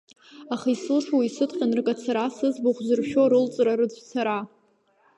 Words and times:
Аха 0.53 0.67
исылшоу 0.75 1.21
исыдҟьан 1.27 1.71
ркацара, 1.77 2.25
сыӡбахә 2.35 2.81
зыршо 2.87 3.23
рылҵра, 3.31 3.73
рыцәцара? 3.79 4.37